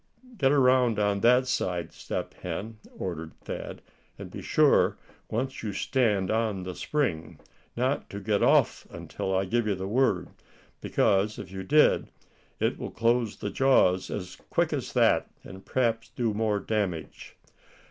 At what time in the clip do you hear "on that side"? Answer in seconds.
0.97-1.93